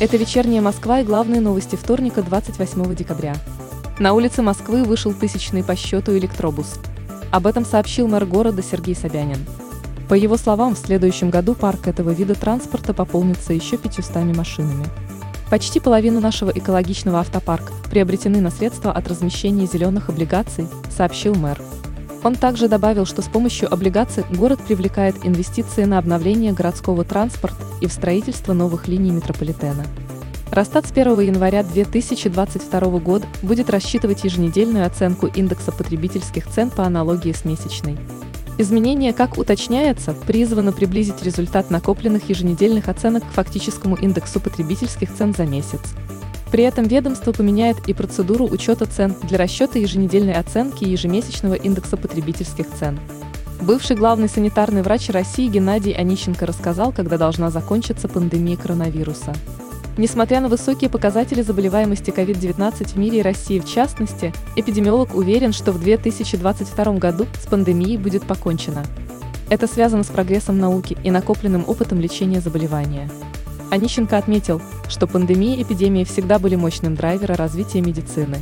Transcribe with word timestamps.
Это 0.00 0.16
вечерняя 0.16 0.62
Москва 0.62 1.00
и 1.00 1.04
главные 1.04 1.42
новости 1.42 1.76
вторника 1.76 2.22
28 2.22 2.94
декабря. 2.94 3.36
На 3.98 4.14
улице 4.14 4.40
Москвы 4.40 4.82
вышел 4.82 5.12
тысячный 5.12 5.62
по 5.62 5.76
счету 5.76 6.16
электробус. 6.16 6.80
Об 7.30 7.46
этом 7.46 7.66
сообщил 7.66 8.08
мэр 8.08 8.24
города 8.24 8.62
Сергей 8.62 8.96
Собянин. 8.96 9.44
По 10.08 10.14
его 10.14 10.38
словам, 10.38 10.74
в 10.74 10.78
следующем 10.78 11.28
году 11.28 11.54
парк 11.54 11.86
этого 11.86 12.12
вида 12.12 12.34
транспорта 12.34 12.94
пополнится 12.94 13.52
еще 13.52 13.76
500 13.76 14.34
машинами. 14.34 14.86
Почти 15.50 15.80
половину 15.80 16.18
нашего 16.20 16.48
экологичного 16.48 17.20
автопарка 17.20 17.74
приобретены 17.90 18.40
на 18.40 18.50
средства 18.50 18.92
от 18.92 19.06
размещения 19.06 19.66
зеленых 19.66 20.08
облигаций, 20.08 20.66
сообщил 20.96 21.34
мэр. 21.34 21.60
Он 22.22 22.34
также 22.34 22.68
добавил, 22.68 23.06
что 23.06 23.22
с 23.22 23.26
помощью 23.26 23.72
облигаций 23.72 24.24
город 24.30 24.60
привлекает 24.66 25.16
инвестиции 25.24 25.84
на 25.84 25.98
обновление 25.98 26.52
городского 26.52 27.04
транспорта 27.04 27.64
и 27.80 27.86
в 27.86 27.92
строительство 27.92 28.52
новых 28.52 28.88
линий 28.88 29.10
метрополитена. 29.10 29.86
Росстат 30.50 30.86
с 30.86 30.90
1 30.90 31.20
января 31.20 31.62
2022 31.62 32.80
года 32.98 33.26
будет 33.42 33.70
рассчитывать 33.70 34.24
еженедельную 34.24 34.84
оценку 34.84 35.26
индекса 35.26 35.72
потребительских 35.72 36.48
цен 36.48 36.70
по 36.70 36.84
аналогии 36.84 37.32
с 37.32 37.44
месячной. 37.44 37.96
Изменение, 38.58 39.14
как 39.14 39.38
уточняется, 39.38 40.12
призвано 40.12 40.72
приблизить 40.72 41.22
результат 41.22 41.70
накопленных 41.70 42.28
еженедельных 42.28 42.88
оценок 42.88 43.22
к 43.22 43.32
фактическому 43.32 43.96
индексу 43.96 44.40
потребительских 44.40 45.14
цен 45.14 45.32
за 45.32 45.46
месяц. 45.46 45.80
При 46.50 46.64
этом 46.64 46.84
ведомство 46.86 47.32
поменяет 47.32 47.88
и 47.88 47.94
процедуру 47.94 48.46
учета 48.46 48.86
цен 48.86 49.14
для 49.22 49.38
расчета 49.38 49.78
еженедельной 49.78 50.34
оценки 50.34 50.84
ежемесячного 50.84 51.54
индекса 51.54 51.96
потребительских 51.96 52.66
цен. 52.78 52.98
Бывший 53.60 53.94
главный 53.94 54.28
санитарный 54.28 54.82
врач 54.82 55.10
России 55.10 55.48
Геннадий 55.48 55.92
Онищенко 55.92 56.46
рассказал, 56.46 56.92
когда 56.92 57.18
должна 57.18 57.50
закончиться 57.50 58.08
пандемия 58.08 58.56
коронавируса. 58.56 59.34
Несмотря 59.98 60.40
на 60.40 60.48
высокие 60.48 60.88
показатели 60.88 61.42
заболеваемости 61.42 62.10
COVID-19 62.10 62.88
в 62.88 62.96
мире 62.96 63.18
и 63.18 63.22
России 63.22 63.58
в 63.58 63.68
частности, 63.68 64.32
эпидемиолог 64.56 65.14
уверен, 65.14 65.52
что 65.52 65.72
в 65.72 65.80
2022 65.80 66.92
году 66.94 67.26
с 67.38 67.46
пандемией 67.46 67.98
будет 67.98 68.22
покончено. 68.24 68.82
Это 69.50 69.66
связано 69.66 70.04
с 70.04 70.06
прогрессом 70.06 70.58
науки 70.58 70.96
и 71.04 71.10
накопленным 71.10 71.64
опытом 71.66 72.00
лечения 72.00 72.40
заболевания. 72.40 73.10
Онищенко 73.70 74.18
отметил, 74.18 74.60
что 74.88 75.06
пандемия 75.06 75.56
и 75.56 75.62
эпидемия 75.62 76.04
всегда 76.04 76.38
были 76.38 76.56
мощным 76.56 76.96
драйвером 76.96 77.36
развития 77.36 77.80
медицины. 77.80 78.38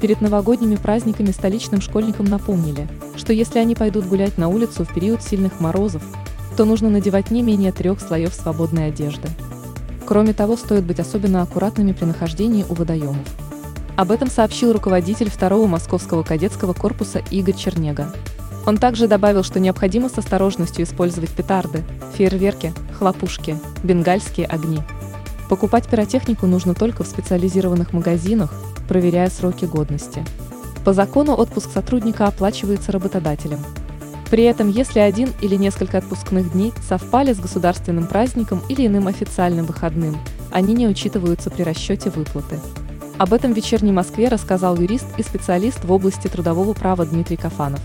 Перед 0.00 0.20
новогодними 0.20 0.76
праздниками 0.76 1.30
столичным 1.30 1.80
школьникам 1.80 2.26
напомнили, 2.26 2.88
что 3.16 3.32
если 3.32 3.58
они 3.58 3.74
пойдут 3.74 4.06
гулять 4.06 4.38
на 4.38 4.48
улицу 4.48 4.84
в 4.84 4.94
период 4.94 5.22
сильных 5.22 5.60
морозов, 5.60 6.02
то 6.56 6.64
нужно 6.64 6.90
надевать 6.90 7.30
не 7.30 7.42
менее 7.42 7.72
трех 7.72 8.00
слоев 8.00 8.34
свободной 8.34 8.88
одежды. 8.88 9.28
Кроме 10.06 10.32
того, 10.32 10.56
стоит 10.56 10.84
быть 10.84 11.00
особенно 11.00 11.42
аккуратными 11.42 11.92
при 11.92 12.04
нахождении 12.04 12.66
у 12.68 12.74
водоемов. 12.74 13.26
Об 13.96 14.10
этом 14.10 14.30
сообщил 14.30 14.72
руководитель 14.72 15.30
второго 15.30 15.66
московского 15.66 16.22
кадетского 16.22 16.72
корпуса 16.72 17.22
Игорь 17.30 17.54
Чернега. 17.54 18.12
Он 18.66 18.76
также 18.76 19.08
добавил, 19.08 19.42
что 19.42 19.60
необходимо 19.60 20.08
с 20.08 20.18
осторожностью 20.18 20.84
использовать 20.84 21.30
петарды, 21.30 21.82
фейерверки, 22.16 22.72
хлопушки, 23.02 23.58
бенгальские 23.82 24.46
огни. 24.46 24.78
Покупать 25.48 25.88
пиротехнику 25.88 26.46
нужно 26.46 26.72
только 26.72 27.02
в 27.02 27.08
специализированных 27.08 27.92
магазинах, 27.92 28.54
проверяя 28.86 29.28
сроки 29.28 29.64
годности. 29.64 30.24
По 30.84 30.92
закону 30.92 31.34
отпуск 31.34 31.70
сотрудника 31.74 32.28
оплачивается 32.28 32.92
работодателем. 32.92 33.58
При 34.30 34.44
этом, 34.44 34.70
если 34.70 35.00
один 35.00 35.30
или 35.40 35.56
несколько 35.56 35.98
отпускных 35.98 36.52
дней 36.52 36.72
совпали 36.88 37.32
с 37.32 37.40
государственным 37.40 38.06
праздником 38.06 38.62
или 38.68 38.86
иным 38.86 39.08
официальным 39.08 39.66
выходным, 39.66 40.16
они 40.52 40.72
не 40.72 40.86
учитываются 40.86 41.50
при 41.50 41.64
расчете 41.64 42.08
выплаты. 42.10 42.60
Об 43.18 43.32
этом 43.32 43.52
в 43.52 43.56
«Вечерней 43.56 43.92
Москве» 43.92 44.28
рассказал 44.28 44.76
юрист 44.76 45.06
и 45.18 45.24
специалист 45.24 45.84
в 45.84 45.90
области 45.90 46.28
трудового 46.28 46.72
права 46.72 47.04
Дмитрий 47.04 47.36
Кафанов. 47.36 47.80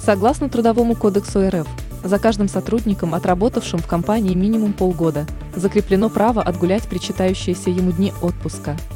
Согласно 0.00 0.48
Трудовому 0.48 0.94
кодексу 0.94 1.48
РФ, 1.48 1.66
за 2.04 2.18
каждым 2.18 2.48
сотрудником, 2.48 3.14
отработавшим 3.14 3.80
в 3.80 3.86
компании 3.86 4.34
минимум 4.34 4.72
полгода, 4.72 5.26
закреплено 5.56 6.08
право 6.08 6.42
отгулять 6.42 6.84
причитающиеся 6.84 7.70
ему 7.70 7.90
дни 7.90 8.12
отпуска– 8.22 8.76